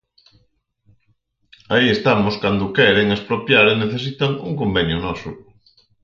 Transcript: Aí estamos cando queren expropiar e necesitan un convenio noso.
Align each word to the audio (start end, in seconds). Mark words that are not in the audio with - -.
Aí 1.73 1.87
estamos 1.91 2.33
cando 2.43 2.73
queren 2.77 3.07
expropiar 3.15 3.65
e 3.73 3.75
necesitan 3.83 4.31
un 4.47 4.53
convenio 4.61 4.97
noso. 5.05 5.29